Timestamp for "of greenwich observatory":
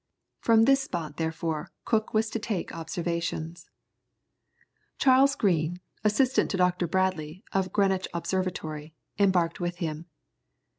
7.51-8.95